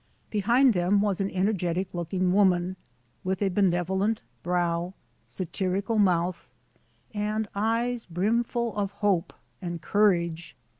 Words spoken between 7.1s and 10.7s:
and eyes brimful of hope and courage.